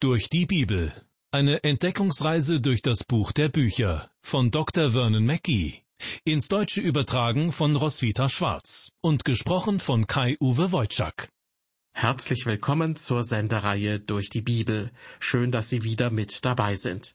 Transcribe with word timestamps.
Durch 0.00 0.28
die 0.30 0.46
Bibel. 0.46 0.92
Eine 1.32 1.64
Entdeckungsreise 1.64 2.60
durch 2.60 2.82
das 2.82 3.02
Buch 3.02 3.32
der 3.32 3.48
Bücher 3.48 4.08
von 4.22 4.52
Dr. 4.52 4.92
Vernon 4.92 5.26
Mackey. 5.26 5.82
Ins 6.22 6.46
Deutsche 6.46 6.80
übertragen 6.80 7.50
von 7.50 7.74
Roswitha 7.74 8.28
Schwarz 8.28 8.92
und 9.00 9.24
gesprochen 9.24 9.80
von 9.80 10.06
Kai-Uwe 10.06 10.70
Wojczak. 10.70 11.30
Herzlich 11.92 12.46
willkommen 12.46 12.94
zur 12.94 13.24
Sendereihe 13.24 13.98
Durch 13.98 14.30
die 14.30 14.40
Bibel. 14.40 14.92
Schön, 15.18 15.50
dass 15.50 15.68
Sie 15.68 15.82
wieder 15.82 16.12
mit 16.12 16.44
dabei 16.44 16.76
sind. 16.76 17.14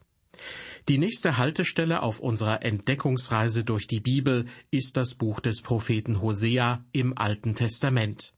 Die 0.90 0.98
nächste 0.98 1.38
Haltestelle 1.38 2.04
auf 2.04 2.20
unserer 2.20 2.66
Entdeckungsreise 2.66 3.64
durch 3.64 3.88
die 3.88 4.02
Bibel 4.02 4.44
ist 4.72 4.98
das 4.98 5.16
Buch 5.16 5.40
des 5.40 5.62
Propheten 5.62 6.22
Hosea 6.22 6.84
im 6.92 7.18
Alten 7.18 7.56
Testament. 7.56 8.34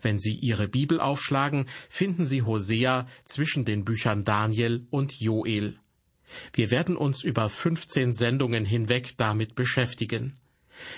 Wenn 0.00 0.18
Sie 0.18 0.34
Ihre 0.34 0.68
Bibel 0.68 1.00
aufschlagen, 1.00 1.66
finden 1.88 2.26
Sie 2.26 2.42
Hosea 2.42 3.06
zwischen 3.24 3.64
den 3.64 3.84
Büchern 3.84 4.24
Daniel 4.24 4.86
und 4.90 5.18
Joel. 5.20 5.78
Wir 6.52 6.70
werden 6.70 6.96
uns 6.96 7.24
über 7.24 7.48
15 7.50 8.12
Sendungen 8.12 8.64
hinweg 8.64 9.14
damit 9.16 9.54
beschäftigen. 9.54 10.38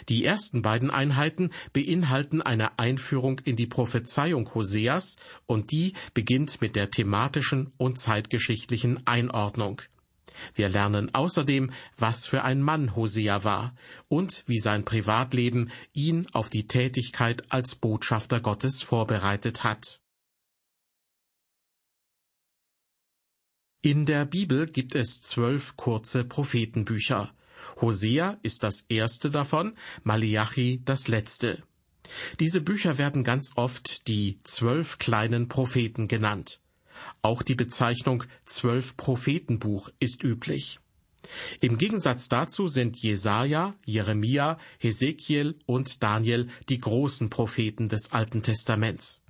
Die 0.08 0.24
ersten 0.24 0.62
beiden 0.62 0.90
Einheiten 0.90 1.50
beinhalten 1.72 2.42
eine 2.42 2.78
Einführung 2.78 3.40
in 3.44 3.56
die 3.56 3.66
Prophezeiung 3.66 4.54
Hoseas 4.54 5.16
und 5.46 5.72
die 5.72 5.94
beginnt 6.14 6.60
mit 6.60 6.76
der 6.76 6.90
thematischen 6.90 7.72
und 7.76 7.98
zeitgeschichtlichen 7.98 9.06
Einordnung. 9.06 9.82
Wir 10.54 10.68
lernen 10.68 11.14
außerdem, 11.14 11.72
was 11.96 12.26
für 12.26 12.42
ein 12.42 12.62
Mann 12.62 12.96
Hosea 12.96 13.44
war 13.44 13.74
und 14.08 14.42
wie 14.46 14.58
sein 14.58 14.84
Privatleben 14.84 15.70
ihn 15.92 16.26
auf 16.32 16.50
die 16.50 16.66
Tätigkeit 16.66 17.50
als 17.52 17.76
Botschafter 17.76 18.40
Gottes 18.40 18.82
vorbereitet 18.82 19.64
hat. 19.64 20.00
In 23.82 24.06
der 24.06 24.24
Bibel 24.24 24.66
gibt 24.66 24.94
es 24.94 25.20
zwölf 25.20 25.76
kurze 25.76 26.24
Prophetenbücher. 26.24 27.34
Hosea 27.82 28.38
ist 28.42 28.62
das 28.62 28.86
erste 28.88 29.30
davon, 29.30 29.76
Malachi 30.02 30.80
das 30.84 31.06
letzte. 31.06 31.62
Diese 32.40 32.60
Bücher 32.62 32.96
werden 32.96 33.24
ganz 33.24 33.52
oft 33.56 34.08
die 34.08 34.40
zwölf 34.42 34.98
kleinen 34.98 35.48
Propheten 35.48 36.08
genannt. 36.08 36.63
Auch 37.24 37.42
die 37.42 37.54
Bezeichnung 37.54 38.24
Zwölf 38.44 38.98
Prophetenbuch 38.98 39.88
ist 39.98 40.22
üblich. 40.22 40.78
Im 41.62 41.78
Gegensatz 41.78 42.28
dazu 42.28 42.68
sind 42.68 42.98
Jesaja, 42.98 43.74
Jeremia, 43.86 44.58
Hesekiel 44.78 45.58
und 45.64 46.02
Daniel 46.02 46.48
die 46.68 46.78
großen 46.78 47.30
Propheten 47.30 47.88
des 47.88 48.12
Alten 48.12 48.42
Testaments. 48.42 49.22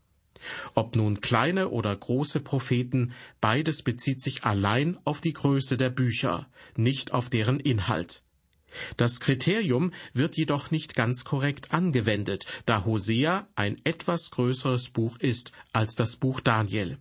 Ob 0.75 0.97
nun 0.97 1.20
kleine 1.20 1.69
oder 1.69 1.95
große 1.95 2.41
Propheten, 2.41 3.12
beides 3.41 3.83
bezieht 3.83 4.20
sich 4.20 4.42
allein 4.42 4.98
auf 5.05 5.20
die 5.20 5.33
Größe 5.33 5.77
der 5.77 5.91
Bücher, 5.91 6.48
nicht 6.75 7.12
auf 7.12 7.31
deren 7.31 7.61
Inhalt. 7.61 8.25
Das 8.97 9.20
Kriterium 9.20 9.92
wird 10.12 10.37
jedoch 10.37 10.72
nicht 10.72 10.97
ganz 10.97 11.22
korrekt 11.22 11.72
angewendet, 11.72 12.45
da 12.67 12.84
Hosea 12.84 13.47
ein 13.55 13.81
etwas 13.84 14.33
größeres 14.33 14.89
Buch 14.89 15.17
ist 15.20 15.53
als 15.72 15.95
das 15.95 16.17
Buch 16.17 16.41
Daniel. 16.41 16.98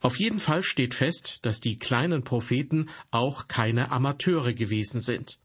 Auf 0.00 0.16
jeden 0.18 0.40
Fall 0.40 0.62
steht 0.62 0.94
fest, 0.94 1.40
dass 1.42 1.60
die 1.60 1.78
kleinen 1.78 2.24
Propheten 2.24 2.88
auch 3.10 3.48
keine 3.48 3.90
Amateure 3.90 4.52
gewesen 4.52 5.00
sind. 5.00 5.38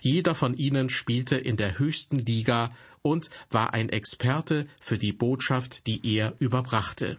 Jeder 0.00 0.34
von 0.34 0.54
ihnen 0.54 0.90
spielte 0.90 1.36
in 1.36 1.56
der 1.56 1.78
höchsten 1.78 2.18
Liga 2.18 2.74
und 3.02 3.30
war 3.50 3.72
ein 3.72 3.88
Experte 3.88 4.66
für 4.80 4.98
die 4.98 5.12
Botschaft, 5.12 5.86
die 5.86 6.00
er 6.04 6.34
überbrachte. 6.38 7.18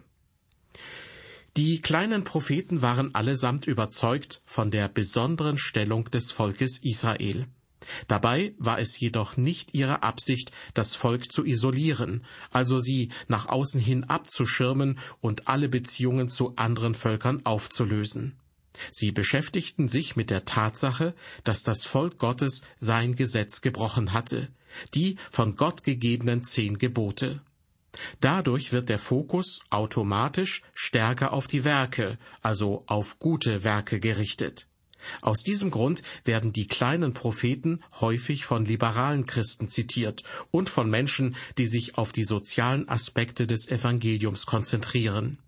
Die 1.56 1.82
kleinen 1.82 2.24
Propheten 2.24 2.80
waren 2.80 3.14
allesamt 3.14 3.66
überzeugt 3.66 4.40
von 4.46 4.70
der 4.70 4.88
besonderen 4.88 5.58
Stellung 5.58 6.10
des 6.10 6.30
Volkes 6.30 6.78
Israel. 6.82 7.46
Dabei 8.08 8.54
war 8.58 8.78
es 8.78 8.98
jedoch 8.98 9.36
nicht 9.36 9.74
ihre 9.74 10.02
Absicht, 10.02 10.52
das 10.74 10.94
Volk 10.94 11.32
zu 11.32 11.44
isolieren, 11.44 12.24
also 12.50 12.80
sie 12.80 13.10
nach 13.28 13.46
außen 13.46 13.80
hin 13.80 14.04
abzuschirmen 14.04 14.98
und 15.20 15.48
alle 15.48 15.68
Beziehungen 15.68 16.28
zu 16.28 16.54
anderen 16.56 16.94
Völkern 16.94 17.44
aufzulösen. 17.44 18.36
Sie 18.90 19.12
beschäftigten 19.12 19.88
sich 19.88 20.16
mit 20.16 20.30
der 20.30 20.44
Tatsache, 20.44 21.14
dass 21.44 21.62
das 21.62 21.84
Volk 21.84 22.18
Gottes 22.18 22.62
sein 22.78 23.14
Gesetz 23.16 23.60
gebrochen 23.60 24.12
hatte, 24.12 24.48
die 24.94 25.16
von 25.30 25.56
Gott 25.56 25.84
gegebenen 25.84 26.44
zehn 26.44 26.78
Gebote. 26.78 27.42
Dadurch 28.20 28.72
wird 28.72 28.88
der 28.88 28.98
Fokus 28.98 29.60
automatisch 29.68 30.62
stärker 30.72 31.34
auf 31.34 31.46
die 31.46 31.64
Werke, 31.64 32.18
also 32.40 32.84
auf 32.86 33.18
gute 33.18 33.64
Werke 33.64 34.00
gerichtet. 34.00 34.66
Aus 35.20 35.42
diesem 35.42 35.70
Grund 35.70 36.02
werden 36.24 36.52
die 36.52 36.66
kleinen 36.66 37.14
Propheten 37.14 37.80
häufig 38.00 38.44
von 38.44 38.64
liberalen 38.64 39.26
Christen 39.26 39.68
zitiert 39.68 40.22
und 40.50 40.70
von 40.70 40.88
Menschen, 40.88 41.36
die 41.58 41.66
sich 41.66 41.98
auf 41.98 42.12
die 42.12 42.24
sozialen 42.24 42.88
Aspekte 42.88 43.46
des 43.46 43.68
Evangeliums 43.68 44.46
konzentrieren. 44.46 45.38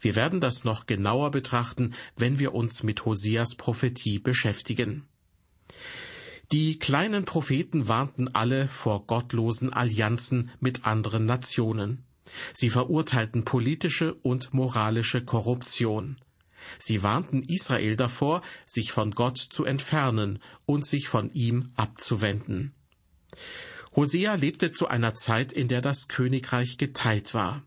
Wir 0.00 0.14
werden 0.14 0.40
das 0.40 0.64
noch 0.64 0.86
genauer 0.86 1.30
betrachten, 1.30 1.94
wenn 2.16 2.38
wir 2.38 2.54
uns 2.54 2.82
mit 2.82 3.04
Hoseas 3.04 3.54
Prophetie 3.54 4.18
beschäftigen. 4.18 5.06
Die 6.50 6.78
kleinen 6.78 7.26
Propheten 7.26 7.88
warnten 7.88 8.34
alle 8.34 8.68
vor 8.68 9.06
gottlosen 9.06 9.70
Allianzen 9.70 10.50
mit 10.60 10.86
anderen 10.86 11.26
Nationen. 11.26 12.04
Sie 12.54 12.70
verurteilten 12.70 13.44
politische 13.44 14.14
und 14.14 14.54
moralische 14.54 15.22
Korruption. 15.22 16.16
Sie 16.78 17.02
warnten 17.02 17.42
Israel 17.42 17.96
davor, 17.96 18.42
sich 18.66 18.92
von 18.92 19.12
Gott 19.12 19.38
zu 19.38 19.64
entfernen 19.64 20.40
und 20.66 20.86
sich 20.86 21.08
von 21.08 21.32
ihm 21.32 21.72
abzuwenden. 21.76 22.72
Hosea 23.94 24.34
lebte 24.34 24.72
zu 24.72 24.88
einer 24.88 25.14
Zeit, 25.14 25.52
in 25.52 25.68
der 25.68 25.80
das 25.80 26.08
Königreich 26.08 26.78
geteilt 26.78 27.34
war. 27.34 27.62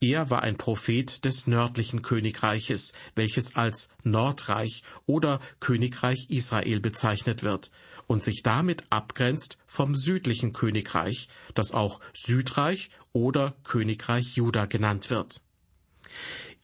Er 0.00 0.30
war 0.30 0.42
ein 0.42 0.56
Prophet 0.56 1.24
des 1.24 1.46
nördlichen 1.46 2.02
Königreiches, 2.02 2.92
welches 3.14 3.56
als 3.56 3.90
Nordreich 4.04 4.82
oder 5.04 5.38
Königreich 5.60 6.26
Israel 6.30 6.80
bezeichnet 6.80 7.42
wird 7.42 7.70
und 8.06 8.22
sich 8.22 8.42
damit 8.42 8.84
abgrenzt 8.90 9.58
vom 9.66 9.96
südlichen 9.96 10.52
Königreich, 10.52 11.28
das 11.54 11.72
auch 11.72 12.00
Südreich 12.14 12.90
oder 13.12 13.54
Königreich 13.64 14.36
Juda 14.36 14.66
genannt 14.66 15.10
wird. 15.10 15.42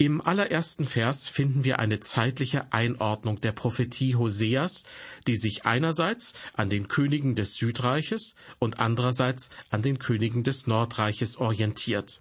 Im 0.05 0.21
allerersten 0.21 0.85
Vers 0.85 1.29
finden 1.29 1.63
wir 1.63 1.79
eine 1.79 2.01
zeitliche 2.01 2.73
Einordnung 2.73 3.41
der 3.41 3.53
Prophetie 3.53 4.17
Hoseas, 4.17 4.83
die 5.29 5.37
sich 5.37 5.65
einerseits 5.65 6.35
an 6.55 6.71
den 6.71 6.89
Königen 6.89 7.37
des 7.37 7.55
Südreiches 7.55 8.35
und 8.59 8.81
andererseits 8.81 9.51
an 9.71 9.81
den 9.81 10.01
Königen 10.01 10.43
des 10.43 10.67
Nordreiches 10.67 11.37
orientiert. 11.37 12.21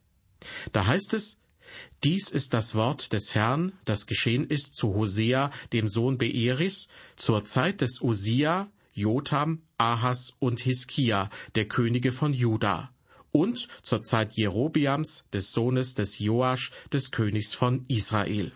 Da 0.73 0.85
heißt 0.85 1.15
es, 1.15 1.39
dies 2.03 2.29
ist 2.29 2.53
das 2.53 2.75
Wort 2.75 3.13
des 3.13 3.33
Herrn, 3.33 3.71
das 3.83 4.05
geschehen 4.05 4.45
ist 4.45 4.75
zu 4.75 4.93
Hosea, 4.93 5.49
dem 5.73 5.87
Sohn 5.87 6.19
Beeris, 6.19 6.87
zur 7.15 7.45
Zeit 7.45 7.81
des 7.81 7.99
Usia, 7.99 8.69
Jotham, 8.93 9.63
Ahas 9.79 10.35
und 10.37 10.59
Hiskia, 10.59 11.31
der 11.55 11.67
Könige 11.67 12.11
von 12.11 12.31
Juda 12.31 12.91
und 13.31 13.67
zur 13.83 14.01
Zeit 14.01 14.33
Jerobiams, 14.33 15.25
des 15.33 15.51
Sohnes 15.51 15.95
des 15.95 16.19
Joasch, 16.19 16.71
des 16.91 17.11
Königs 17.11 17.53
von 17.53 17.85
Israel. 17.87 18.51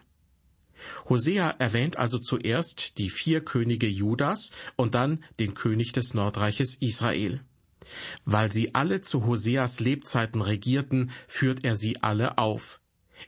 Hosea 1.09 1.51
erwähnt 1.59 1.97
also 1.97 2.19
zuerst 2.19 2.97
die 2.97 3.09
vier 3.09 3.43
Könige 3.43 3.87
Judas 3.87 4.51
und 4.75 4.95
dann 4.95 5.23
den 5.39 5.53
König 5.53 5.93
des 5.93 6.13
Nordreiches 6.13 6.75
Israel. 6.75 7.41
Weil 8.25 8.51
sie 8.51 8.73
alle 8.73 9.01
zu 9.01 9.25
Hoseas 9.25 9.79
Lebzeiten 9.79 10.41
regierten, 10.41 11.11
führt 11.27 11.63
er 11.63 11.77
sie 11.77 12.01
alle 12.01 12.37
auf. 12.37 12.81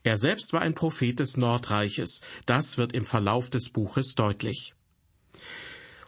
Er 0.04 0.18
selbst 0.18 0.54
war 0.54 0.62
ein 0.62 0.76
Prophet 0.76 1.20
des 1.20 1.38
Nordreiches, 1.38 2.22
das 2.46 2.78
wird 2.78 2.94
im 2.94 3.06
Verlauf 3.06 3.50
des 3.50 3.70
Buches 3.70 4.16
deutlich. 4.16 4.74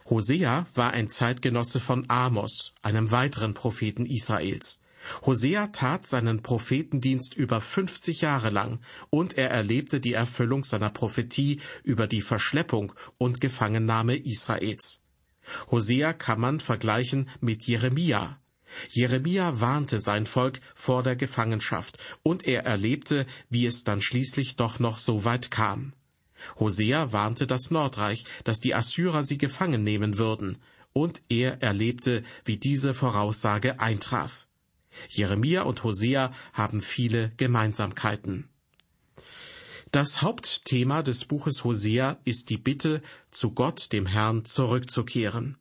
Hosea 0.08 0.66
war 0.74 0.92
ein 0.92 1.08
Zeitgenosse 1.08 1.78
von 1.78 2.04
Amos, 2.08 2.74
einem 2.82 3.10
weiteren 3.10 3.54
Propheten 3.54 4.06
Israels. 4.06 4.80
Hosea 5.24 5.68
tat 5.68 6.06
seinen 6.06 6.42
Prophetendienst 6.42 7.34
über 7.34 7.60
50 7.60 8.20
Jahre 8.20 8.50
lang 8.50 8.80
und 9.10 9.38
er 9.38 9.50
erlebte 9.50 10.00
die 10.00 10.12
Erfüllung 10.12 10.64
seiner 10.64 10.90
Prophetie 10.90 11.60
über 11.82 12.06
die 12.06 12.22
Verschleppung 12.22 12.92
und 13.18 13.40
Gefangennahme 13.40 14.16
Israels. 14.16 15.02
Hosea 15.70 16.12
kann 16.12 16.40
man 16.40 16.60
vergleichen 16.60 17.28
mit 17.40 17.66
Jeremia. 17.66 18.38
Jeremia 18.90 19.60
warnte 19.60 20.00
sein 20.00 20.26
Volk 20.26 20.60
vor 20.74 21.02
der 21.02 21.16
Gefangenschaft 21.16 21.98
und 22.22 22.46
er 22.46 22.64
erlebte, 22.64 23.26
wie 23.48 23.66
es 23.66 23.82
dann 23.84 24.00
schließlich 24.00 24.56
doch 24.56 24.78
noch 24.78 24.98
so 24.98 25.24
weit 25.24 25.50
kam. 25.50 25.92
Hosea 26.58 27.12
warnte 27.12 27.46
das 27.46 27.70
Nordreich, 27.70 28.24
dass 28.44 28.60
die 28.60 28.74
Assyrer 28.74 29.24
sie 29.24 29.38
gefangen 29.38 29.84
nehmen 29.84 30.18
würden, 30.18 30.58
und 30.92 31.22
er 31.28 31.62
erlebte, 31.62 32.24
wie 32.44 32.56
diese 32.56 32.94
Voraussage 32.94 33.78
eintraf. 33.78 34.48
Jeremia 35.08 35.62
und 35.62 35.82
Hosea 35.84 36.32
haben 36.52 36.80
viele 36.80 37.32
Gemeinsamkeiten. 37.36 38.48
Das 39.92 40.22
Hauptthema 40.22 41.02
des 41.02 41.24
Buches 41.24 41.64
Hosea 41.64 42.20
ist 42.24 42.50
die 42.50 42.58
Bitte, 42.58 43.02
zu 43.30 43.52
Gott, 43.52 43.92
dem 43.92 44.06
Herrn, 44.06 44.44
zurückzukehren. 44.44 45.56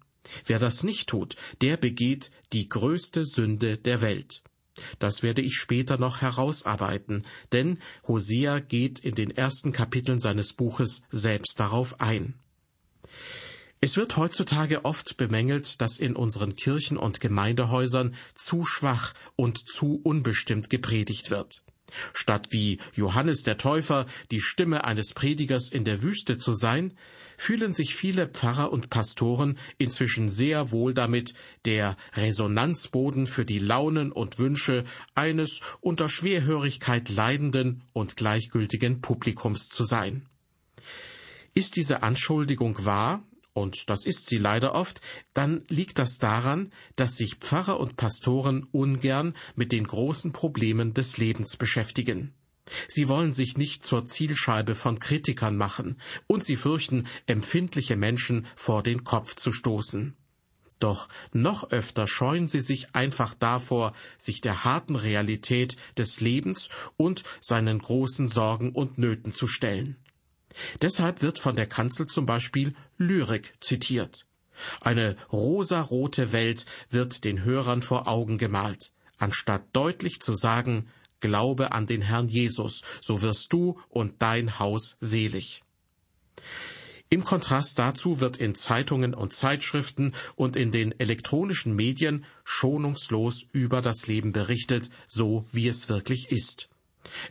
Wer 0.45 0.59
das 0.59 0.83
nicht 0.83 1.09
tut, 1.09 1.35
der 1.61 1.77
begeht 1.77 2.31
die 2.53 2.69
größte 2.69 3.25
Sünde 3.25 3.77
der 3.77 4.01
Welt. 4.01 4.43
Das 4.99 5.23
werde 5.23 5.41
ich 5.41 5.55
später 5.55 5.97
noch 5.97 6.21
herausarbeiten, 6.21 7.25
denn 7.51 7.79
Hosea 8.07 8.59
geht 8.59 8.99
in 8.99 9.15
den 9.15 9.31
ersten 9.31 9.71
Kapiteln 9.71 10.19
seines 10.19 10.53
Buches 10.53 11.01
selbst 11.09 11.59
darauf 11.59 11.99
ein. 11.99 12.35
Es 13.81 13.95
wird 13.95 14.17
heutzutage 14.17 14.83
oft 14.83 15.15
bemängelt, 15.15 15.79
dass 15.79 15.99
in 15.99 16.15
unseren 16.15 16.55
Kirchen 16.55 16.97
und 16.97 17.21
Gemeindehäusern 17.21 18.13
zu 18.35 18.65
schwach 18.65 19.13
und 19.37 19.57
zu 19.57 20.01
unbestimmt 20.03 20.69
gepredigt 20.69 21.31
wird. 21.31 21.63
Statt 22.13 22.49
wie 22.51 22.79
Johannes 22.93 23.43
der 23.43 23.57
Täufer 23.57 24.05
die 24.31 24.41
Stimme 24.41 24.83
eines 24.83 25.13
Predigers 25.13 25.71
in 25.71 25.85
der 25.85 26.01
Wüste 26.01 26.37
zu 26.37 26.53
sein, 26.53 26.97
fühlen 27.37 27.73
sich 27.73 27.95
viele 27.95 28.27
Pfarrer 28.27 28.71
und 28.71 28.89
Pastoren 28.89 29.57
inzwischen 29.77 30.29
sehr 30.29 30.71
wohl 30.71 30.93
damit, 30.93 31.33
der 31.65 31.95
Resonanzboden 32.13 33.27
für 33.27 33.45
die 33.45 33.59
Launen 33.59 34.11
und 34.11 34.39
Wünsche 34.39 34.83
eines 35.15 35.61
unter 35.79 36.09
Schwerhörigkeit 36.09 37.09
leidenden 37.09 37.83
und 37.93 38.17
gleichgültigen 38.17 39.01
Publikums 39.01 39.69
zu 39.69 39.83
sein. 39.83 40.25
Ist 41.53 41.75
diese 41.75 42.03
Anschuldigung 42.03 42.85
wahr, 42.85 43.23
und 43.53 43.89
das 43.89 44.05
ist 44.05 44.27
sie 44.27 44.37
leider 44.37 44.73
oft, 44.73 45.01
dann 45.33 45.63
liegt 45.67 45.99
das 45.99 46.17
daran, 46.17 46.71
dass 46.95 47.15
sich 47.15 47.35
Pfarrer 47.35 47.79
und 47.79 47.97
Pastoren 47.97 48.63
ungern 48.71 49.35
mit 49.55 49.71
den 49.71 49.85
großen 49.85 50.31
Problemen 50.31 50.93
des 50.93 51.17
Lebens 51.17 51.57
beschäftigen. 51.57 52.33
Sie 52.87 53.07
wollen 53.07 53.33
sich 53.33 53.57
nicht 53.57 53.83
zur 53.83 54.05
Zielscheibe 54.05 54.75
von 54.75 54.99
Kritikern 54.99 55.57
machen, 55.57 55.99
und 56.27 56.43
sie 56.43 56.55
fürchten, 56.55 57.07
empfindliche 57.25 57.95
Menschen 57.95 58.47
vor 58.55 58.83
den 58.83 59.03
Kopf 59.03 59.35
zu 59.35 59.51
stoßen. 59.51 60.15
Doch 60.79 61.09
noch 61.33 61.71
öfter 61.71 62.07
scheuen 62.07 62.47
sie 62.47 62.61
sich 62.61 62.95
einfach 62.95 63.33
davor, 63.33 63.93
sich 64.17 64.39
der 64.39 64.63
harten 64.63 64.95
Realität 64.95 65.75
des 65.97 66.21
Lebens 66.21 66.69
und 66.95 67.23
seinen 67.41 67.79
großen 67.79 68.27
Sorgen 68.27 68.71
und 68.71 68.97
Nöten 68.97 69.33
zu 69.33 69.47
stellen. 69.47 69.97
Deshalb 70.81 71.21
wird 71.21 71.37
von 71.37 71.55
der 71.55 71.67
Kanzel 71.67 72.07
zum 72.07 72.25
Beispiel 72.25 72.75
Lyrik 72.99 73.53
zitiert. 73.61 74.27
Eine 74.81 75.15
rosarote 75.31 76.31
Welt 76.31 76.65
wird 76.89 77.23
den 77.23 77.43
Hörern 77.43 77.81
vor 77.81 78.07
Augen 78.07 78.37
gemalt, 78.37 78.91
anstatt 79.17 79.63
deutlich 79.73 80.21
zu 80.21 80.35
sagen, 80.35 80.89
Glaube 81.21 81.73
an 81.73 81.85
den 81.85 82.01
Herrn 82.01 82.29
Jesus, 82.29 82.83
so 83.01 83.21
wirst 83.21 83.51
du 83.51 83.79
und 83.89 84.21
dein 84.21 84.59
Haus 84.59 84.95
selig. 85.01 85.63
Im 87.09 87.23
Kontrast 87.23 87.79
dazu 87.79 88.19
wird 88.19 88.37
in 88.37 88.53
Zeitungen 88.53 89.13
und 89.13 89.33
Zeitschriften 89.33 90.13
und 90.35 90.55
in 90.55 90.71
den 90.71 90.97
elektronischen 90.99 91.75
Medien 91.75 92.25
schonungslos 92.43 93.45
über 93.51 93.81
das 93.81 94.07
Leben 94.07 94.31
berichtet, 94.31 94.89
so 95.07 95.45
wie 95.51 95.67
es 95.67 95.89
wirklich 95.89 96.31
ist. 96.31 96.69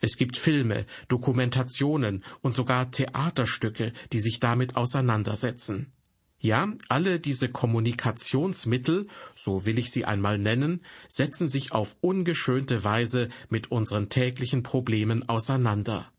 Es 0.00 0.16
gibt 0.16 0.36
Filme, 0.36 0.86
Dokumentationen 1.08 2.24
und 2.42 2.52
sogar 2.52 2.90
Theaterstücke, 2.90 3.92
die 4.12 4.20
sich 4.20 4.40
damit 4.40 4.76
auseinandersetzen. 4.76 5.92
Ja, 6.40 6.72
alle 6.88 7.18
diese 7.18 7.48
Kommunikationsmittel, 7.48 9.08
so 9.34 9.66
will 9.66 9.78
ich 9.78 9.90
sie 9.90 10.04
einmal 10.04 10.38
nennen, 10.38 10.84
setzen 11.08 11.48
sich 11.48 11.72
auf 11.72 11.96
ungeschönte 12.00 12.84
Weise 12.84 13.28
mit 13.48 13.72
unseren 13.72 14.08
täglichen 14.08 14.62
Problemen 14.62 15.28
auseinander. 15.28 16.12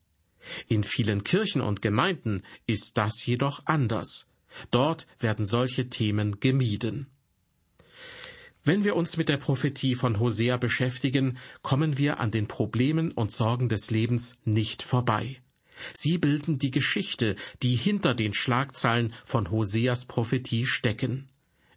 In 0.68 0.84
vielen 0.84 1.24
Kirchen 1.24 1.62
und 1.62 1.82
Gemeinden 1.82 2.44
ist 2.66 2.98
das 2.98 3.26
jedoch 3.26 3.62
anders. 3.66 4.28
Dort 4.72 5.08
werden 5.20 5.46
solche 5.46 5.90
Themen 5.90 6.40
gemieden. 6.40 7.08
Wenn 8.64 8.84
wir 8.84 8.96
uns 8.96 9.18
mit 9.18 9.30
der 9.30 9.38
Prophetie 9.38 9.96
von 9.96 10.20
Hosea 10.20 10.58
beschäftigen, 10.58 11.38
kommen 11.62 11.98
wir 11.98 12.20
an 12.20 12.32
den 12.32 12.48
Problemen 12.48 13.12
und 13.12 13.32
Sorgen 13.32 13.70
des 13.70 13.90
Lebens 13.90 14.36
nicht 14.44 14.84
vorbei. 14.84 15.42
Sie 15.94 16.18
bilden 16.18 16.60
die 16.60 16.72
Geschichte, 16.72 17.36
die 17.64 17.76
hinter 17.76 18.14
den 18.14 18.34
Schlagzeilen 18.34 19.14
von 19.24 19.50
Hoseas 19.50 20.06
Prophetie 20.06 20.66
stecken. 20.66 21.30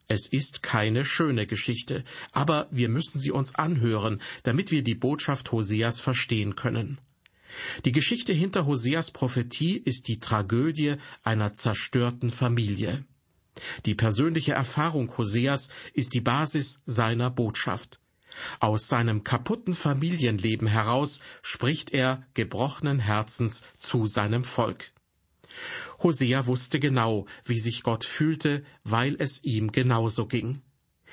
Es 0.08 0.26
ist 0.26 0.62
keine 0.62 1.04
schöne 1.04 1.46
Geschichte, 1.46 2.04
aber 2.32 2.68
wir 2.70 2.88
müssen 2.88 3.18
sie 3.18 3.30
uns 3.30 3.54
anhören, 3.54 4.20
damit 4.42 4.70
wir 4.70 4.82
die 4.82 4.96
Botschaft 4.96 5.52
Hoseas 5.52 6.00
verstehen 6.00 6.56
können. 6.56 6.98
Die 7.84 7.92
Geschichte 7.92 8.32
hinter 8.32 8.66
Hoseas 8.66 9.10
Prophetie 9.10 9.76
ist 9.76 10.08
die 10.08 10.18
Tragödie 10.18 10.96
einer 11.22 11.54
zerstörten 11.54 12.30
Familie. 12.30 13.04
Die 13.86 13.94
persönliche 13.94 14.52
Erfahrung 14.52 15.16
Hoseas 15.16 15.68
ist 15.92 16.14
die 16.14 16.20
Basis 16.20 16.82
seiner 16.86 17.30
Botschaft. 17.30 18.00
Aus 18.60 18.88
seinem 18.88 19.24
kaputten 19.24 19.74
Familienleben 19.74 20.66
heraus 20.66 21.20
spricht 21.42 21.92
er 21.92 22.26
gebrochenen 22.34 22.98
Herzens 22.98 23.62
zu 23.78 24.06
seinem 24.06 24.44
Volk. 24.44 24.92
Hosea 26.02 26.46
wusste 26.46 26.80
genau, 26.80 27.26
wie 27.44 27.58
sich 27.58 27.82
Gott 27.82 28.04
fühlte, 28.04 28.64
weil 28.84 29.16
es 29.18 29.44
ihm 29.44 29.70
genauso 29.70 30.26
ging. 30.26 30.62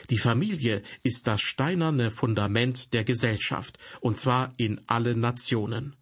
Die 0.09 0.17
Familie 0.17 0.81
ist 1.03 1.27
das 1.27 1.41
steinerne 1.41 2.09
Fundament 2.09 2.93
der 2.93 3.03
Gesellschaft, 3.03 3.77
und 3.99 4.17
zwar 4.17 4.53
in 4.57 4.81
allen 4.87 5.19
Nationen. 5.19 5.95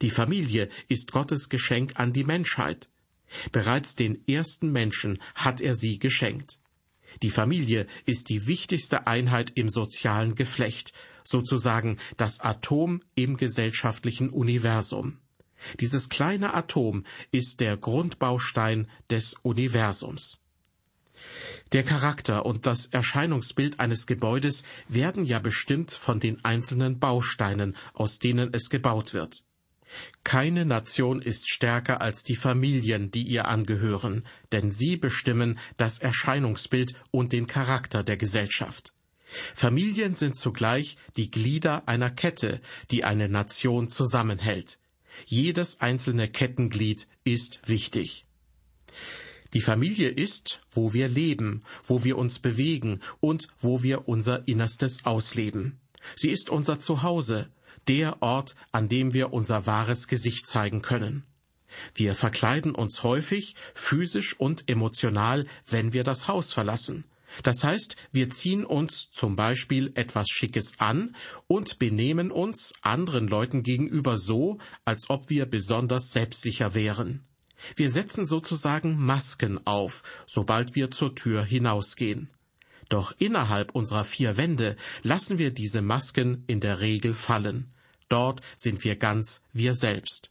Die 0.00 0.10
Familie 0.10 0.68
ist 0.88 1.10
Gottes 1.10 1.48
Geschenk 1.48 1.98
an 1.98 2.12
die 2.12 2.24
Menschheit. 2.24 2.91
Bereits 3.50 3.94
den 3.94 4.26
ersten 4.26 4.72
Menschen 4.72 5.20
hat 5.34 5.60
er 5.60 5.74
sie 5.74 5.98
geschenkt. 5.98 6.58
Die 7.22 7.30
Familie 7.30 7.86
ist 8.06 8.28
die 8.28 8.46
wichtigste 8.46 9.06
Einheit 9.06 9.52
im 9.54 9.68
sozialen 9.68 10.34
Geflecht, 10.34 10.92
sozusagen 11.24 11.98
das 12.16 12.40
Atom 12.40 13.02
im 13.14 13.36
gesellschaftlichen 13.36 14.30
Universum. 14.30 15.18
Dieses 15.78 16.08
kleine 16.08 16.54
Atom 16.54 17.04
ist 17.30 17.60
der 17.60 17.76
Grundbaustein 17.76 18.88
des 19.10 19.34
Universums. 19.42 20.40
Der 21.72 21.84
Charakter 21.84 22.44
und 22.44 22.66
das 22.66 22.86
Erscheinungsbild 22.86 23.80
eines 23.80 24.06
Gebäudes 24.06 24.64
werden 24.88 25.24
ja 25.24 25.38
bestimmt 25.38 25.92
von 25.92 26.20
den 26.20 26.44
einzelnen 26.44 26.98
Bausteinen, 26.98 27.76
aus 27.94 28.18
denen 28.18 28.52
es 28.52 28.68
gebaut 28.68 29.14
wird. 29.14 29.44
Keine 30.24 30.64
Nation 30.64 31.20
ist 31.20 31.50
stärker 31.50 32.00
als 32.00 32.24
die 32.24 32.36
Familien, 32.36 33.10
die 33.10 33.22
ihr 33.24 33.46
angehören, 33.46 34.24
denn 34.52 34.70
sie 34.70 34.96
bestimmen 34.96 35.58
das 35.76 35.98
Erscheinungsbild 35.98 36.94
und 37.10 37.32
den 37.32 37.46
Charakter 37.46 38.02
der 38.02 38.16
Gesellschaft. 38.16 38.92
Familien 39.54 40.14
sind 40.14 40.36
zugleich 40.36 40.96
die 41.16 41.30
Glieder 41.30 41.88
einer 41.88 42.10
Kette, 42.10 42.60
die 42.90 43.04
eine 43.04 43.28
Nation 43.28 43.88
zusammenhält. 43.88 44.78
Jedes 45.26 45.80
einzelne 45.80 46.28
Kettenglied 46.28 47.08
ist 47.24 47.60
wichtig. 47.66 48.24
Die 49.54 49.60
Familie 49.60 50.08
ist, 50.08 50.60
wo 50.70 50.94
wir 50.94 51.08
leben, 51.08 51.62
wo 51.86 52.04
wir 52.04 52.16
uns 52.16 52.38
bewegen 52.38 53.00
und 53.20 53.48
wo 53.60 53.82
wir 53.82 54.08
unser 54.08 54.46
Innerstes 54.48 55.04
ausleben. 55.04 55.78
Sie 56.16 56.30
ist 56.30 56.48
unser 56.48 56.78
Zuhause, 56.78 57.50
der 57.88 58.22
Ort, 58.22 58.54
an 58.70 58.88
dem 58.88 59.12
wir 59.12 59.32
unser 59.32 59.66
wahres 59.66 60.08
Gesicht 60.08 60.46
zeigen 60.46 60.82
können. 60.82 61.24
Wir 61.94 62.14
verkleiden 62.14 62.74
uns 62.74 63.02
häufig, 63.02 63.54
physisch 63.74 64.38
und 64.38 64.68
emotional, 64.68 65.46
wenn 65.68 65.92
wir 65.92 66.04
das 66.04 66.28
Haus 66.28 66.52
verlassen. 66.52 67.04
Das 67.42 67.64
heißt, 67.64 67.96
wir 68.12 68.28
ziehen 68.28 68.66
uns 68.66 69.10
zum 69.10 69.36
Beispiel 69.36 69.92
etwas 69.94 70.28
Schickes 70.28 70.74
an 70.78 71.16
und 71.46 71.78
benehmen 71.78 72.30
uns 72.30 72.74
anderen 72.82 73.26
Leuten 73.26 73.62
gegenüber 73.62 74.18
so, 74.18 74.58
als 74.84 75.08
ob 75.08 75.30
wir 75.30 75.46
besonders 75.46 76.12
selbstsicher 76.12 76.74
wären. 76.74 77.24
Wir 77.76 77.90
setzen 77.90 78.26
sozusagen 78.26 78.96
Masken 78.96 79.66
auf, 79.66 80.02
sobald 80.26 80.74
wir 80.74 80.90
zur 80.90 81.14
Tür 81.14 81.44
hinausgehen. 81.44 82.28
Doch 82.92 83.14
innerhalb 83.18 83.74
unserer 83.74 84.04
vier 84.04 84.36
Wände 84.36 84.76
lassen 85.02 85.38
wir 85.38 85.50
diese 85.50 85.80
Masken 85.80 86.44
in 86.46 86.60
der 86.60 86.80
Regel 86.80 87.14
fallen. 87.14 87.72
Dort 88.10 88.42
sind 88.54 88.84
wir 88.84 88.96
ganz 88.96 89.42
wir 89.54 89.74
selbst. 89.74 90.30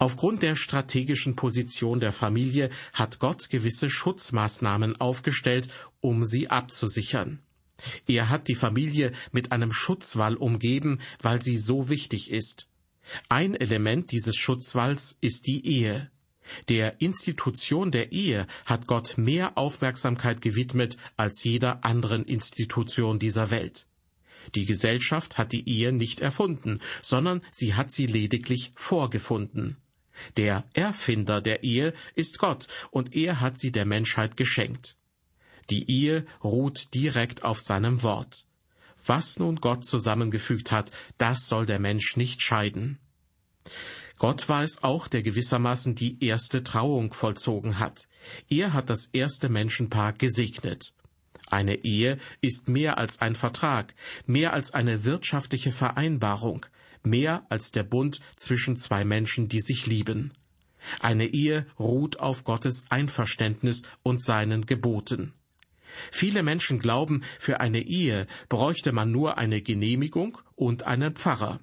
Aufgrund 0.00 0.42
der 0.42 0.56
strategischen 0.56 1.36
Position 1.36 2.00
der 2.00 2.12
Familie 2.12 2.70
hat 2.92 3.20
Gott 3.20 3.50
gewisse 3.50 3.88
Schutzmaßnahmen 3.88 5.00
aufgestellt, 5.00 5.68
um 6.00 6.26
sie 6.26 6.50
abzusichern. 6.50 7.38
Er 8.08 8.30
hat 8.30 8.48
die 8.48 8.56
Familie 8.56 9.12
mit 9.30 9.52
einem 9.52 9.70
Schutzwall 9.70 10.34
umgeben, 10.34 10.98
weil 11.22 11.40
sie 11.40 11.56
so 11.56 11.88
wichtig 11.88 12.32
ist. 12.32 12.66
Ein 13.28 13.54
Element 13.54 14.10
dieses 14.10 14.34
Schutzwalls 14.34 15.16
ist 15.20 15.46
die 15.46 15.64
Ehe. 15.64 16.10
Der 16.68 17.00
Institution 17.00 17.90
der 17.90 18.12
Ehe 18.12 18.46
hat 18.66 18.86
Gott 18.86 19.18
mehr 19.18 19.56
Aufmerksamkeit 19.56 20.40
gewidmet 20.40 20.96
als 21.16 21.44
jeder 21.44 21.84
anderen 21.84 22.24
Institution 22.24 23.18
dieser 23.18 23.50
Welt. 23.50 23.86
Die 24.54 24.64
Gesellschaft 24.64 25.38
hat 25.38 25.52
die 25.52 25.68
Ehe 25.68 25.92
nicht 25.92 26.20
erfunden, 26.20 26.80
sondern 27.02 27.42
sie 27.50 27.74
hat 27.74 27.92
sie 27.92 28.06
lediglich 28.06 28.72
vorgefunden. 28.74 29.76
Der 30.36 30.64
Erfinder 30.72 31.40
der 31.40 31.62
Ehe 31.62 31.92
ist 32.14 32.38
Gott, 32.38 32.66
und 32.90 33.14
er 33.14 33.40
hat 33.40 33.58
sie 33.58 33.72
der 33.72 33.84
Menschheit 33.84 34.36
geschenkt. 34.36 34.96
Die 35.70 35.88
Ehe 35.90 36.24
ruht 36.42 36.94
direkt 36.94 37.44
auf 37.44 37.60
seinem 37.60 38.02
Wort. 38.02 38.46
Was 39.04 39.38
nun 39.38 39.56
Gott 39.56 39.84
zusammengefügt 39.84 40.72
hat, 40.72 40.90
das 41.18 41.46
soll 41.46 41.66
der 41.66 41.78
Mensch 41.78 42.16
nicht 42.16 42.42
scheiden. 42.42 42.98
Gott 44.18 44.48
war 44.48 44.64
es 44.64 44.82
auch, 44.82 45.06
der 45.06 45.22
gewissermaßen 45.22 45.94
die 45.94 46.22
erste 46.24 46.64
Trauung 46.64 47.12
vollzogen 47.12 47.78
hat. 47.78 48.08
Er 48.48 48.72
hat 48.72 48.90
das 48.90 49.06
erste 49.06 49.48
Menschenpaar 49.48 50.12
gesegnet. 50.12 50.92
Eine 51.50 51.84
Ehe 51.84 52.18
ist 52.40 52.68
mehr 52.68 52.98
als 52.98 53.20
ein 53.20 53.34
Vertrag, 53.34 53.94
mehr 54.26 54.52
als 54.52 54.74
eine 54.74 55.04
wirtschaftliche 55.04 55.72
Vereinbarung, 55.72 56.66
mehr 57.02 57.46
als 57.48 57.70
der 57.70 57.84
Bund 57.84 58.20
zwischen 58.36 58.76
zwei 58.76 59.04
Menschen, 59.04 59.48
die 59.48 59.60
sich 59.60 59.86
lieben. 59.86 60.32
Eine 61.00 61.26
Ehe 61.26 61.66
ruht 61.78 62.20
auf 62.20 62.44
Gottes 62.44 62.84
Einverständnis 62.90 63.82
und 64.02 64.22
seinen 64.22 64.66
Geboten. 64.66 65.32
Viele 66.10 66.42
Menschen 66.42 66.80
glauben, 66.80 67.22
für 67.38 67.60
eine 67.60 67.80
Ehe 67.80 68.26
bräuchte 68.48 68.92
man 68.92 69.10
nur 69.10 69.38
eine 69.38 69.62
Genehmigung 69.62 70.38
und 70.54 70.86
einen 70.86 71.14
Pfarrer. 71.14 71.60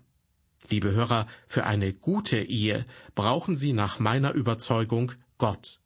Liebe 0.70 0.92
Hörer, 0.92 1.28
für 1.48 1.66
eine 1.66 1.94
gute 1.94 2.38
Ehe 2.38 2.86
brauchen 3.14 3.56
Sie 3.56 3.74
nach 3.74 4.00
meiner 4.00 4.34
Überzeugung 4.34 5.12
Gott. 5.38 5.80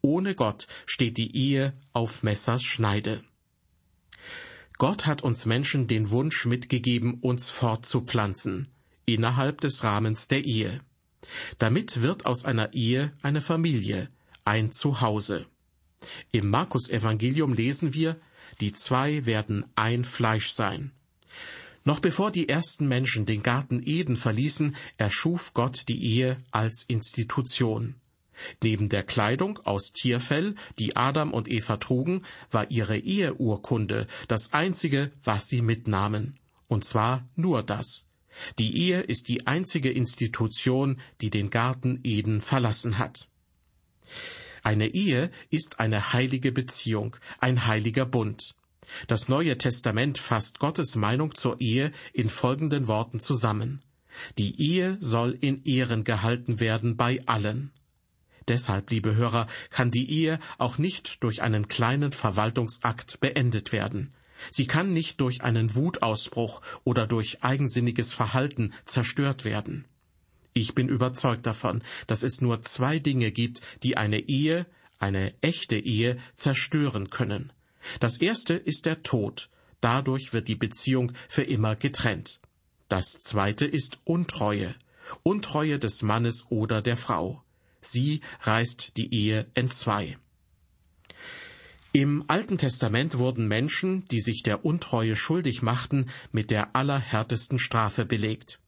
Ohne 0.00 0.34
Gott 0.34 0.66
steht 0.86 1.16
die 1.16 1.36
Ehe 1.36 1.72
auf 1.92 2.22
Messers 2.22 2.62
Schneide. 2.62 3.22
Gott 4.78 5.06
hat 5.06 5.22
uns 5.22 5.46
Menschen 5.46 5.86
den 5.86 6.10
Wunsch 6.10 6.46
mitgegeben, 6.46 7.14
uns 7.20 7.50
fortzupflanzen, 7.50 8.68
innerhalb 9.06 9.60
des 9.60 9.84
Rahmens 9.84 10.28
der 10.28 10.44
Ehe. 10.44 10.80
Damit 11.58 12.00
wird 12.00 12.26
aus 12.26 12.44
einer 12.44 12.72
Ehe 12.72 13.12
eine 13.22 13.40
Familie, 13.40 14.08
ein 14.44 14.72
Zuhause. 14.72 15.46
Im 16.32 16.48
Markus 16.48 16.90
Evangelium 16.90 17.54
lesen 17.54 17.94
wir, 17.94 18.20
die 18.60 18.72
zwei 18.72 19.24
werden 19.24 19.64
ein 19.76 20.04
Fleisch 20.04 20.50
sein. 20.50 20.92
Noch 21.84 22.00
bevor 22.00 22.30
die 22.30 22.48
ersten 22.48 22.86
Menschen 22.86 23.26
den 23.26 23.42
Garten 23.42 23.82
Eden 23.84 24.16
verließen, 24.16 24.76
erschuf 24.98 25.52
Gott 25.52 25.88
die 25.88 26.02
Ehe 26.02 26.36
als 26.50 26.84
Institution. 26.84 27.96
Neben 28.62 28.88
der 28.88 29.02
Kleidung 29.02 29.58
aus 29.64 29.92
Tierfell, 29.92 30.54
die 30.78 30.96
Adam 30.96 31.32
und 31.32 31.50
Eva 31.50 31.76
trugen, 31.76 32.24
war 32.50 32.70
ihre 32.70 32.98
Eheurkunde 32.98 34.06
das 34.28 34.52
einzige, 34.52 35.12
was 35.22 35.48
sie 35.48 35.62
mitnahmen. 35.62 36.38
Und 36.68 36.84
zwar 36.84 37.28
nur 37.36 37.62
das. 37.62 38.08
Die 38.58 38.76
Ehe 38.76 39.00
ist 39.00 39.28
die 39.28 39.46
einzige 39.46 39.90
Institution, 39.90 41.00
die 41.20 41.30
den 41.30 41.50
Garten 41.50 42.00
Eden 42.02 42.40
verlassen 42.40 42.98
hat. 42.98 43.28
Eine 44.62 44.88
Ehe 44.88 45.30
ist 45.50 45.80
eine 45.80 46.12
heilige 46.12 46.52
Beziehung, 46.52 47.16
ein 47.40 47.66
heiliger 47.66 48.06
Bund. 48.06 48.54
Das 49.06 49.28
Neue 49.28 49.58
Testament 49.58 50.18
fasst 50.18 50.58
Gottes 50.58 50.96
Meinung 50.96 51.34
zur 51.34 51.60
Ehe 51.60 51.92
in 52.12 52.28
folgenden 52.28 52.86
Worten 52.88 53.20
zusammen. 53.20 53.80
Die 54.38 54.60
Ehe 54.60 54.96
soll 55.00 55.36
in 55.40 55.64
Ehren 55.64 56.04
gehalten 56.04 56.60
werden 56.60 56.96
bei 56.96 57.20
allen. 57.26 57.72
Deshalb, 58.48 58.90
liebe 58.90 59.14
Hörer, 59.14 59.46
kann 59.70 59.90
die 59.90 60.10
Ehe 60.10 60.38
auch 60.58 60.78
nicht 60.78 61.22
durch 61.22 61.42
einen 61.42 61.68
kleinen 61.68 62.12
Verwaltungsakt 62.12 63.20
beendet 63.20 63.72
werden. 63.72 64.12
Sie 64.50 64.66
kann 64.66 64.92
nicht 64.92 65.20
durch 65.20 65.42
einen 65.42 65.74
Wutausbruch 65.74 66.60
oder 66.84 67.06
durch 67.06 67.44
eigensinniges 67.44 68.12
Verhalten 68.12 68.72
zerstört 68.84 69.44
werden. 69.44 69.84
Ich 70.54 70.74
bin 70.74 70.88
überzeugt 70.88 71.46
davon, 71.46 71.82
dass 72.06 72.22
es 72.22 72.40
nur 72.40 72.62
zwei 72.62 72.98
Dinge 72.98 73.30
gibt, 73.30 73.60
die 73.82 73.96
eine 73.96 74.18
Ehe, 74.18 74.66
eine 74.98 75.34
echte 75.40 75.76
Ehe, 75.76 76.18
zerstören 76.36 77.08
können. 77.10 77.52
Das 78.00 78.18
erste 78.18 78.54
ist 78.54 78.86
der 78.86 79.02
Tod. 79.02 79.50
Dadurch 79.80 80.32
wird 80.32 80.48
die 80.48 80.54
Beziehung 80.54 81.12
für 81.28 81.42
immer 81.42 81.76
getrennt. 81.76 82.40
Das 82.88 83.18
zweite 83.18 83.66
ist 83.66 83.98
Untreue. 84.04 84.74
Untreue 85.22 85.78
des 85.78 86.02
Mannes 86.02 86.46
oder 86.50 86.82
der 86.82 86.96
Frau. 86.96 87.42
Sie 87.80 88.20
reißt 88.42 88.96
die 88.96 89.12
Ehe 89.12 89.46
entzwei. 89.54 90.16
Im 91.94 92.24
Alten 92.28 92.56
Testament 92.56 93.18
wurden 93.18 93.48
Menschen, 93.48 94.06
die 94.08 94.20
sich 94.20 94.42
der 94.42 94.64
Untreue 94.64 95.14
schuldig 95.14 95.60
machten, 95.60 96.08
mit 96.30 96.50
der 96.50 96.74
allerhärtesten 96.74 97.58
Strafe 97.58 98.06
belegt. 98.06 98.60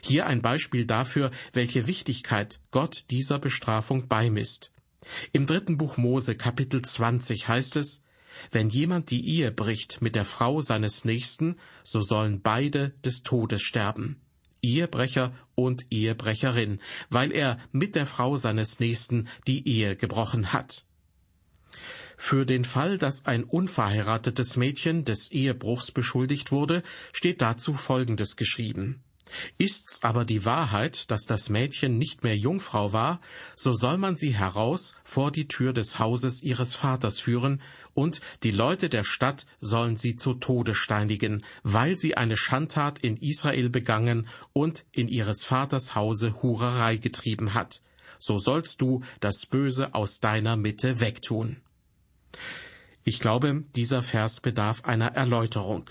Hier 0.00 0.26
ein 0.26 0.42
Beispiel 0.42 0.86
dafür, 0.86 1.30
welche 1.52 1.86
Wichtigkeit 1.86 2.60
Gott 2.70 3.04
dieser 3.10 3.38
Bestrafung 3.38 4.08
beimisst. 4.08 4.72
Im 5.32 5.46
dritten 5.46 5.76
Buch 5.78 5.96
Mose 5.96 6.34
Kapitel 6.34 6.82
20 6.82 7.46
heißt 7.46 7.76
es, 7.76 8.02
wenn 8.50 8.68
jemand 8.68 9.10
die 9.10 9.26
Ehe 9.26 9.52
bricht 9.52 10.02
mit 10.02 10.14
der 10.14 10.24
Frau 10.24 10.60
seines 10.60 11.04
Nächsten, 11.04 11.56
so 11.84 12.00
sollen 12.00 12.42
beide 12.42 12.90
des 13.04 13.22
Todes 13.22 13.62
sterben. 13.62 14.20
Ehebrecher 14.62 15.34
und 15.54 15.86
Ehebrecherin, 15.90 16.80
weil 17.10 17.32
er 17.32 17.58
mit 17.72 17.96
der 17.96 18.06
Frau 18.06 18.36
seines 18.36 18.78
Nächsten 18.78 19.28
die 19.46 19.68
Ehe 19.68 19.96
gebrochen 19.96 20.52
hat. 20.52 20.86
Für 22.16 22.46
den 22.46 22.64
Fall, 22.64 22.98
dass 22.98 23.26
ein 23.26 23.42
unverheiratetes 23.42 24.56
Mädchen 24.56 25.04
des 25.04 25.32
Ehebruchs 25.32 25.90
beschuldigt 25.90 26.52
wurde, 26.52 26.84
steht 27.12 27.42
dazu 27.42 27.74
Folgendes 27.74 28.36
geschrieben. 28.36 29.02
Ist's 29.58 30.02
aber 30.02 30.24
die 30.24 30.44
Wahrheit, 30.44 31.10
dass 31.10 31.26
das 31.26 31.48
Mädchen 31.48 31.98
nicht 31.98 32.22
mehr 32.22 32.36
Jungfrau 32.36 32.92
war, 32.92 33.20
so 33.56 33.72
soll 33.72 33.98
man 33.98 34.16
sie 34.16 34.34
heraus 34.34 34.94
vor 35.04 35.30
die 35.30 35.48
Tür 35.48 35.72
des 35.72 35.98
Hauses 35.98 36.42
ihres 36.42 36.74
Vaters 36.74 37.18
führen, 37.18 37.60
und 37.94 38.20
die 38.42 38.50
Leute 38.50 38.88
der 38.88 39.04
Stadt 39.04 39.46
sollen 39.60 39.96
sie 39.96 40.16
zu 40.16 40.34
Tode 40.34 40.74
steinigen, 40.74 41.44
weil 41.62 41.98
sie 41.98 42.16
eine 42.16 42.36
Schandtat 42.36 42.98
in 43.00 43.16
Israel 43.18 43.68
begangen 43.68 44.28
und 44.52 44.86
in 44.92 45.08
ihres 45.08 45.44
Vaters 45.44 45.94
Hause 45.94 46.42
Hurerei 46.42 46.96
getrieben 46.96 47.54
hat. 47.54 47.82
So 48.18 48.38
sollst 48.38 48.80
du 48.80 49.02
das 49.20 49.46
Böse 49.46 49.94
aus 49.94 50.20
deiner 50.20 50.56
Mitte 50.56 51.00
wegtun. 51.00 51.60
Ich 53.04 53.18
glaube, 53.18 53.64
dieser 53.74 54.02
Vers 54.02 54.40
bedarf 54.40 54.84
einer 54.84 55.08
Erläuterung. 55.08 55.90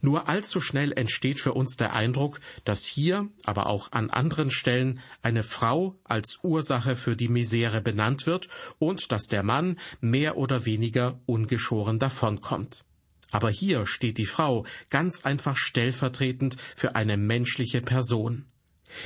Nur 0.00 0.28
allzu 0.28 0.60
schnell 0.60 0.92
entsteht 0.92 1.40
für 1.40 1.54
uns 1.54 1.76
der 1.76 1.92
Eindruck, 1.92 2.40
dass 2.64 2.84
hier, 2.84 3.28
aber 3.44 3.66
auch 3.66 3.92
an 3.92 4.10
anderen 4.10 4.50
Stellen, 4.50 5.00
eine 5.22 5.42
Frau 5.42 5.98
als 6.04 6.40
Ursache 6.42 6.96
für 6.96 7.16
die 7.16 7.28
Misere 7.28 7.80
benannt 7.80 8.26
wird 8.26 8.48
und 8.78 9.12
dass 9.12 9.24
der 9.24 9.42
Mann 9.42 9.78
mehr 10.00 10.36
oder 10.36 10.64
weniger 10.64 11.20
ungeschoren 11.26 11.98
davonkommt. 11.98 12.84
Aber 13.30 13.50
hier 13.50 13.86
steht 13.86 14.18
die 14.18 14.26
Frau 14.26 14.64
ganz 14.88 15.24
einfach 15.24 15.56
stellvertretend 15.56 16.56
für 16.76 16.96
eine 16.96 17.16
menschliche 17.16 17.82
Person. 17.82 18.46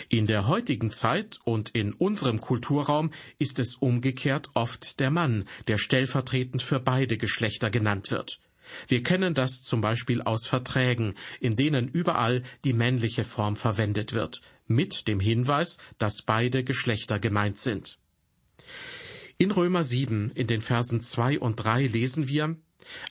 In 0.08 0.28
der 0.28 0.46
heutigen 0.46 0.90
Zeit 0.90 1.38
und 1.44 1.70
in 1.70 1.92
unserem 1.92 2.40
Kulturraum 2.40 3.10
ist 3.38 3.58
es 3.58 3.74
umgekehrt 3.74 4.48
oft 4.54 5.00
der 5.00 5.10
Mann, 5.10 5.44
der 5.66 5.78
stellvertretend 5.78 6.62
für 6.62 6.78
beide 6.78 7.16
Geschlechter 7.16 7.68
genannt 7.70 8.12
wird. 8.12 8.38
Wir 8.88 9.02
kennen 9.02 9.34
das 9.34 9.62
zum 9.62 9.80
Beispiel 9.80 10.22
aus 10.22 10.46
Verträgen, 10.46 11.14
in 11.40 11.56
denen 11.56 11.88
überall 11.88 12.42
die 12.64 12.72
männliche 12.72 13.24
Form 13.24 13.56
verwendet 13.56 14.12
wird, 14.12 14.40
mit 14.66 15.08
dem 15.08 15.20
Hinweis, 15.20 15.78
dass 15.98 16.22
beide 16.22 16.64
Geschlechter 16.64 17.18
gemeint 17.18 17.58
sind. 17.58 17.98
In 19.38 19.50
Römer 19.50 19.84
7 19.84 20.30
in 20.34 20.46
den 20.46 20.60
Versen 20.60 21.00
2 21.00 21.40
und 21.40 21.56
3 21.56 21.86
lesen 21.86 22.28
wir, 22.28 22.56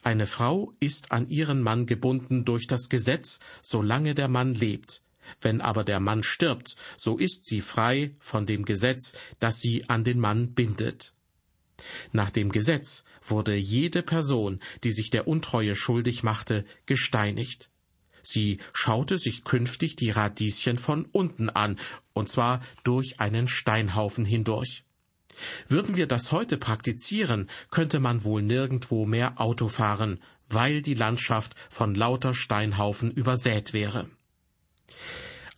eine 0.03 0.27
Frau 0.27 0.73
ist 0.79 1.11
an 1.11 1.29
ihren 1.29 1.61
Mann 1.61 1.85
gebunden 1.85 2.45
durch 2.45 2.67
das 2.67 2.89
Gesetz, 2.89 3.39
solange 3.61 4.15
der 4.15 4.27
Mann 4.27 4.53
lebt. 4.53 5.03
Wenn 5.39 5.61
aber 5.61 5.83
der 5.83 5.99
Mann 5.99 6.23
stirbt, 6.23 6.75
so 6.97 7.17
ist 7.17 7.45
sie 7.45 7.61
frei 7.61 8.15
von 8.19 8.45
dem 8.45 8.65
Gesetz, 8.65 9.13
das 9.39 9.59
sie 9.59 9.87
an 9.89 10.03
den 10.03 10.19
Mann 10.19 10.53
bindet. 10.53 11.13
Nach 12.11 12.29
dem 12.29 12.51
Gesetz 12.51 13.03
wurde 13.23 13.55
jede 13.55 14.03
Person, 14.03 14.59
die 14.83 14.91
sich 14.91 15.09
der 15.09 15.27
Untreue 15.27 15.75
schuldig 15.75 16.23
machte, 16.23 16.65
gesteinigt. 16.85 17.69
Sie 18.23 18.59
schaute 18.73 19.17
sich 19.17 19.43
künftig 19.43 19.95
die 19.95 20.11
Radieschen 20.11 20.77
von 20.77 21.05
unten 21.05 21.49
an, 21.49 21.79
und 22.13 22.29
zwar 22.29 22.61
durch 22.83 23.19
einen 23.19 23.47
Steinhaufen 23.47 24.25
hindurch. 24.25 24.83
Würden 25.67 25.95
wir 25.95 26.07
das 26.07 26.31
heute 26.31 26.57
praktizieren, 26.57 27.49
könnte 27.69 27.99
man 27.99 28.23
wohl 28.23 28.41
nirgendwo 28.41 29.05
mehr 29.05 29.39
Auto 29.39 29.67
fahren, 29.67 30.19
weil 30.49 30.81
die 30.81 30.93
Landschaft 30.93 31.55
von 31.69 31.95
lauter 31.95 32.35
Steinhaufen 32.35 33.11
übersät 33.11 33.73
wäre. 33.73 34.09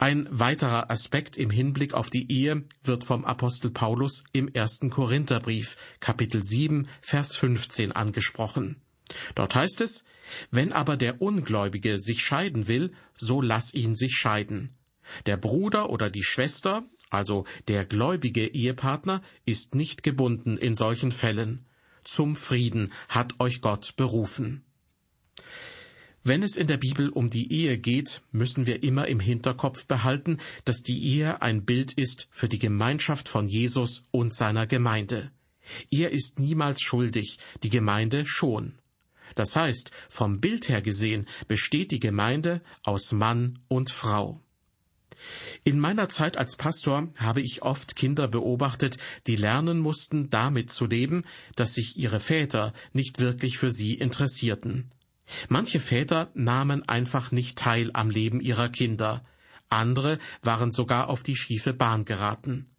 Ein 0.03 0.27
weiterer 0.29 0.91
Aspekt 0.91 1.37
im 1.37 1.49
Hinblick 1.49 1.93
auf 1.93 2.09
die 2.09 2.29
Ehe 2.29 2.65
wird 2.83 3.05
vom 3.05 3.23
Apostel 3.23 3.71
Paulus 3.71 4.25
im 4.33 4.49
ersten 4.49 4.89
Korintherbrief, 4.89 5.77
Kapitel 6.01 6.43
7, 6.43 6.89
Vers 7.01 7.37
15 7.37 7.93
angesprochen. 7.93 8.81
Dort 9.33 9.55
heißt 9.55 9.79
es, 9.79 10.03
wenn 10.51 10.73
aber 10.73 10.97
der 10.97 11.21
Ungläubige 11.21 11.99
sich 11.99 12.21
scheiden 12.21 12.67
will, 12.67 12.91
so 13.17 13.39
lass 13.39 13.73
ihn 13.73 13.95
sich 13.95 14.17
scheiden. 14.17 14.75
Der 15.25 15.37
Bruder 15.37 15.89
oder 15.89 16.09
die 16.09 16.23
Schwester, 16.23 16.83
also 17.09 17.45
der 17.69 17.85
gläubige 17.85 18.45
Ehepartner, 18.45 19.21
ist 19.45 19.73
nicht 19.73 20.03
gebunden 20.03 20.57
in 20.57 20.75
solchen 20.75 21.13
Fällen. 21.13 21.65
Zum 22.03 22.35
Frieden 22.35 22.91
hat 23.07 23.39
euch 23.39 23.61
Gott 23.61 23.95
berufen. 23.95 24.65
Wenn 26.25 26.41
es 26.41 26.55
in 26.55 26.67
der 26.67 26.77
Bibel 26.77 27.09
um 27.09 27.29
die 27.29 27.51
Ehe 27.51 27.77
geht, 27.77 28.21
müssen 28.31 28.65
wir 28.65 28.81
immer 28.81 29.09
im 29.09 29.19
Hinterkopf 29.19 29.87
behalten, 29.87 30.37
dass 30.63 30.81
die 30.81 31.03
Ehe 31.03 31.41
ein 31.41 31.65
Bild 31.65 31.91
ist 31.91 32.29
für 32.31 32.47
die 32.47 32.59
Gemeinschaft 32.59 33.27
von 33.27 33.49
Jesus 33.49 34.03
und 34.11 34.33
seiner 34.33 34.65
Gemeinde. 34.65 35.31
Er 35.91 36.11
ist 36.11 36.39
niemals 36.39 36.81
schuldig, 36.81 37.39
die 37.63 37.69
Gemeinde 37.69 38.25
schon. 38.25 38.79
Das 39.35 39.57
heißt, 39.57 39.91
vom 40.07 40.39
Bild 40.39 40.69
her 40.69 40.81
gesehen 40.81 41.27
besteht 41.49 41.91
die 41.91 41.99
Gemeinde 41.99 42.61
aus 42.83 43.11
Mann 43.11 43.59
und 43.67 43.89
Frau. 43.89 44.41
In 45.65 45.77
meiner 45.77 46.07
Zeit 46.07 46.37
als 46.37 46.55
Pastor 46.55 47.09
habe 47.17 47.41
ich 47.41 47.63
oft 47.63 47.97
Kinder 47.97 48.29
beobachtet, 48.29 48.97
die 49.27 49.35
lernen 49.35 49.79
mussten, 49.79 50.29
damit 50.29 50.71
zu 50.71 50.85
leben, 50.85 51.23
dass 51.57 51.73
sich 51.73 51.97
ihre 51.97 52.21
Väter 52.21 52.73
nicht 52.93 53.19
wirklich 53.19 53.57
für 53.57 53.71
sie 53.71 53.93
interessierten. 53.95 54.89
Manche 55.49 55.79
Väter 55.79 56.31
nahmen 56.33 56.87
einfach 56.87 57.31
nicht 57.31 57.57
teil 57.57 57.91
am 57.93 58.09
Leben 58.09 58.41
ihrer 58.41 58.69
Kinder, 58.69 59.23
andere 59.69 60.19
waren 60.41 60.71
sogar 60.71 61.09
auf 61.09 61.23
die 61.23 61.35
schiefe 61.35 61.73
Bahn 61.73 62.05
geraten. 62.05 62.69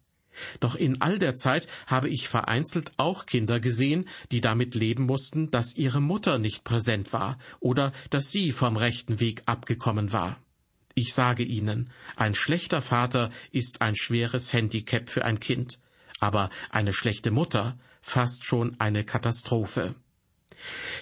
Doch 0.59 0.75
in 0.75 1.01
all 1.01 1.19
der 1.19 1.35
Zeit 1.35 1.67
habe 1.87 2.09
ich 2.09 2.27
vereinzelt 2.27 2.91
auch 2.97 3.25
Kinder 3.25 3.59
gesehen, 3.59 4.07
die 4.31 4.41
damit 4.41 4.75
leben 4.75 5.05
mussten, 5.05 5.49
dass 5.51 5.75
ihre 5.75 6.01
Mutter 6.01 6.39
nicht 6.39 6.63
präsent 6.63 7.13
war 7.13 7.37
oder 7.59 7.91
dass 8.09 8.31
sie 8.31 8.51
vom 8.51 8.75
rechten 8.77 9.19
Weg 9.19 9.43
abgekommen 9.45 10.11
war. 10.11 10.37
Ich 10.93 11.13
sage 11.13 11.43
Ihnen, 11.43 11.89
ein 12.15 12.35
schlechter 12.35 12.81
Vater 12.81 13.29
ist 13.51 13.81
ein 13.81 13.95
schweres 13.97 14.53
Handicap 14.53 15.09
für 15.09 15.25
ein 15.25 15.41
Kind, 15.41 15.81
aber 16.19 16.49
eine 16.69 16.93
schlechte 16.93 17.31
Mutter 17.31 17.77
fast 18.01 18.45
schon 18.45 18.79
eine 18.79 19.03
Katastrophe. 19.03 19.95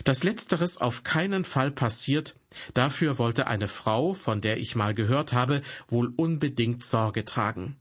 Dass 0.03 0.24
letzteres 0.24 0.77
auf 0.79 1.03
keinen 1.03 1.43
Fall 1.43 1.72
passiert, 1.72 2.36
dafür 2.74 3.17
wollte 3.17 3.48
eine 3.48 3.67
Frau, 3.67 4.13
von 4.13 4.41
der 4.41 4.57
ich 4.57 4.75
mal 4.75 4.93
gehört 4.93 5.33
habe, 5.33 5.62
wohl 5.88 6.13
unbedingt 6.15 6.83
Sorge 6.83 7.25
tragen. 7.25 7.77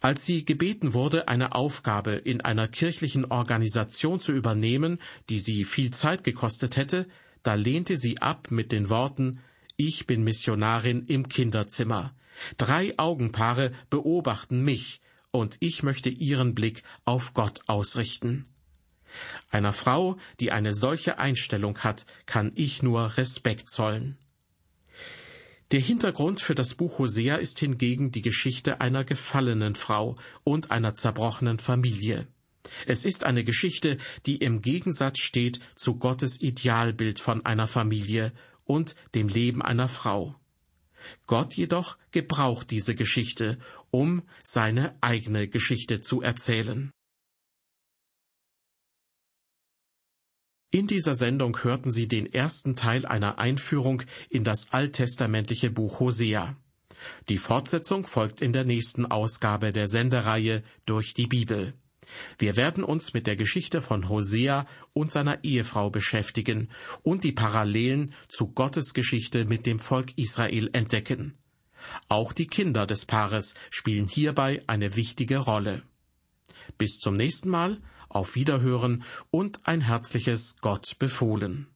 Als 0.00 0.26
sie 0.26 0.44
gebeten 0.44 0.94
wurde, 0.94 1.28
eine 1.28 1.54
Aufgabe 1.54 2.12
in 2.12 2.40
einer 2.40 2.66
kirchlichen 2.66 3.24
Organisation 3.26 4.18
zu 4.18 4.32
übernehmen, 4.32 4.98
die 5.28 5.38
sie 5.38 5.64
viel 5.64 5.92
Zeit 5.92 6.24
gekostet 6.24 6.76
hätte, 6.76 7.06
da 7.44 7.54
lehnte 7.54 7.96
sie 7.96 8.18
ab 8.18 8.48
mit 8.50 8.72
den 8.72 8.90
Worten 8.90 9.40
Ich 9.76 10.06
bin 10.06 10.24
Missionarin 10.24 11.06
im 11.06 11.28
Kinderzimmer. 11.28 12.14
Drei 12.56 12.98
Augenpaare 12.98 13.72
beobachten 13.90 14.64
mich, 14.64 15.00
und 15.30 15.56
ich 15.60 15.82
möchte 15.82 16.10
ihren 16.10 16.54
Blick 16.54 16.82
auf 17.04 17.32
Gott 17.32 17.60
ausrichten. 17.66 18.46
Einer 19.50 19.72
Frau, 19.72 20.16
die 20.40 20.52
eine 20.52 20.74
solche 20.74 21.18
Einstellung 21.18 21.78
hat, 21.78 22.06
kann 22.26 22.52
ich 22.54 22.82
nur 22.82 23.16
Respekt 23.16 23.68
zollen. 23.68 24.18
Der 25.72 25.80
Hintergrund 25.80 26.40
für 26.40 26.54
das 26.54 26.74
Buch 26.74 26.98
Hosea 26.98 27.36
ist 27.36 27.58
hingegen 27.58 28.12
die 28.12 28.20
Geschichte 28.20 28.82
einer 28.82 29.04
gefallenen 29.04 29.74
Frau 29.74 30.16
und 30.44 30.70
einer 30.70 30.94
zerbrochenen 30.94 31.58
Familie. 31.58 32.28
Es 32.86 33.04
ist 33.04 33.24
eine 33.24 33.42
Geschichte, 33.42 33.96
die 34.26 34.36
im 34.36 34.60
Gegensatz 34.60 35.18
steht 35.18 35.60
zu 35.74 35.96
Gottes 35.96 36.40
Idealbild 36.40 37.20
von 37.20 37.44
einer 37.46 37.66
Familie 37.66 38.32
und 38.64 38.94
dem 39.14 39.28
Leben 39.28 39.62
einer 39.62 39.88
Frau. 39.88 40.36
Gott 41.26 41.54
jedoch 41.54 41.98
gebraucht 42.10 42.70
diese 42.70 42.94
Geschichte, 42.94 43.58
um 43.90 44.22
seine 44.44 44.94
eigene 45.00 45.48
Geschichte 45.48 46.00
zu 46.00 46.22
erzählen. 46.22 46.92
In 50.74 50.86
dieser 50.86 51.14
Sendung 51.14 51.54
hörten 51.62 51.92
Sie 51.92 52.08
den 52.08 52.32
ersten 52.32 52.76
Teil 52.76 53.04
einer 53.04 53.38
Einführung 53.38 54.02
in 54.30 54.42
das 54.42 54.72
alttestamentliche 54.72 55.70
Buch 55.70 56.00
Hosea. 56.00 56.56
Die 57.28 57.36
Fortsetzung 57.36 58.06
folgt 58.06 58.40
in 58.40 58.54
der 58.54 58.64
nächsten 58.64 59.04
Ausgabe 59.04 59.70
der 59.72 59.86
Sendereihe 59.86 60.62
Durch 60.86 61.12
die 61.12 61.26
Bibel. 61.26 61.74
Wir 62.38 62.56
werden 62.56 62.84
uns 62.84 63.12
mit 63.12 63.26
der 63.26 63.36
Geschichte 63.36 63.82
von 63.82 64.08
Hosea 64.08 64.66
und 64.94 65.12
seiner 65.12 65.44
Ehefrau 65.44 65.90
beschäftigen 65.90 66.70
und 67.02 67.22
die 67.22 67.32
Parallelen 67.32 68.14
zu 68.28 68.48
Gottes 68.48 68.94
Geschichte 68.94 69.44
mit 69.44 69.66
dem 69.66 69.78
Volk 69.78 70.16
Israel 70.16 70.70
entdecken. 70.72 71.36
Auch 72.08 72.32
die 72.32 72.46
Kinder 72.46 72.86
des 72.86 73.04
Paares 73.04 73.54
spielen 73.68 74.08
hierbei 74.08 74.62
eine 74.68 74.96
wichtige 74.96 75.36
Rolle. 75.36 75.82
Bis 76.78 76.96
zum 76.96 77.12
nächsten 77.12 77.50
Mal, 77.50 77.82
auf 78.14 78.34
Wiederhören 78.34 79.04
und 79.30 79.60
ein 79.66 79.80
herzliches 79.80 80.58
Gott 80.60 80.98
befohlen. 80.98 81.71